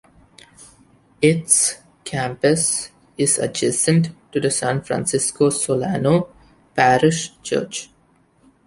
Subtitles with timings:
[1.21, 6.27] Its campus is adjacent to the San Francisco Solano
[6.73, 7.91] parish church.